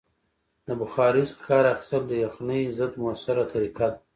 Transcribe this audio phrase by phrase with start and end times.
[0.67, 3.99] د بخارۍ څخه کار اخیستل د یخنۍ ضد مؤثره طریقه ده.